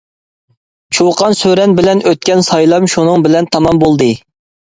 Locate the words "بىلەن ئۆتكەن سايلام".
1.81-2.89